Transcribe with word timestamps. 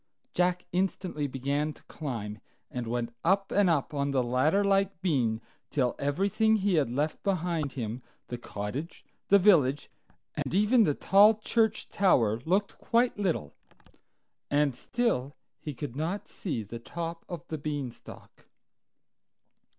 Jack 0.33 0.65
instantly 0.71 1.27
began 1.27 1.73
to 1.73 1.83
climb, 1.83 2.39
and 2.71 2.87
went 2.87 3.13
up 3.23 3.51
and 3.51 3.69
up 3.69 3.93
on 3.93 4.09
the 4.09 4.23
ladder 4.23 4.63
like 4.63 4.99
bean 5.03 5.39
till 5.69 5.93
everything 5.99 6.55
he 6.55 6.73
had 6.73 6.89
left 6.89 7.21
behind 7.21 7.73
him—the 7.73 8.39
cottage, 8.39 9.05
the 9.27 9.37
village, 9.37 9.91
and 10.33 10.55
even 10.55 10.85
the 10.85 10.95
tall 10.95 11.35
church 11.35 11.87
tower—looked 11.89 12.79
quite 12.79 13.19
little, 13.19 13.53
and 14.49 14.75
still 14.75 15.35
he 15.59 15.71
could 15.71 15.95
not 15.95 16.27
see 16.27 16.63
the 16.63 16.79
top 16.79 17.23
of 17.29 17.47
the 17.49 17.59
Beanstalk. 17.59 18.49